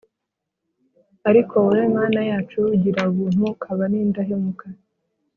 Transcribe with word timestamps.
Ariko 1.29 1.53
wowe, 1.65 1.83
Mana 1.97 2.21
yacu, 2.29 2.59
ugira 2.75 3.01
ubuntu 3.11 3.41
ukaba 3.53 3.83
n’indahemuka, 3.91 4.65